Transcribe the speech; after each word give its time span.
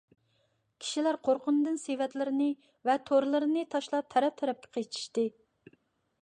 كىشىلەر 0.85 1.19
قورققىنىدىن 1.27 1.77
سېۋەتلىرىنى 1.81 2.47
ۋە 2.89 2.95
تورلىرىنى 3.11 3.67
تاشلاپ 3.75 4.09
تەرەپ- 4.15 4.37
تەرەپكە 4.41 4.73
قېچىشتى. 4.79 5.29